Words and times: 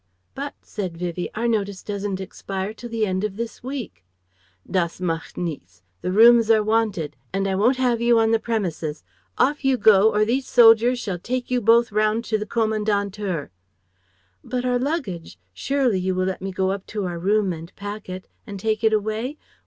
"But," 0.33 0.55
said 0.63 0.97
Vivie, 0.97 1.29
"our 1.35 1.47
notice 1.47 1.83
doesn't 1.83 2.19
expire 2.19 2.73
till 2.73 2.89
the 2.89 3.05
end 3.05 3.23
of 3.23 3.37
this 3.37 3.61
week...!" 3.61 4.03
"Das 4.67 4.99
macht 4.99 5.35
nichts. 5.37 5.83
The 6.01 6.11
rooms 6.11 6.49
are 6.49 6.63
wanted 6.63 7.15
and 7.31 7.47
I 7.47 7.53
won't 7.53 7.77
have 7.77 8.01
you 8.01 8.17
on 8.17 8.31
the 8.31 8.39
premises. 8.39 9.03
Off 9.37 9.63
you 9.63 9.77
go, 9.77 10.11
or 10.11 10.25
these 10.25 10.47
soldiers 10.47 10.97
shall 10.97 11.19
take 11.19 11.51
you 11.51 11.61
both 11.61 11.91
round 11.91 12.25
to 12.25 12.39
the 12.39 12.47
Kommandantur." 12.47 13.51
"But 14.43 14.65
our 14.65 14.79
luggage? 14.79 15.37
Surely 15.53 15.99
you 15.99 16.15
will 16.15 16.25
let 16.25 16.41
me 16.41 16.51
go 16.51 16.71
up 16.71 16.87
to 16.87 17.05
our 17.05 17.19
room 17.19 17.53
and 17.53 17.71
pack 17.75 18.09
it 18.09 18.27
and 18.47 18.59
take 18.59 18.83
it 18.83 18.93
away? 18.93 19.37